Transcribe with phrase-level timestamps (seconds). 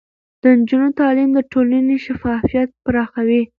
[0.41, 3.41] د نجونو تعليم د ټولنې شفافيت پراخوي.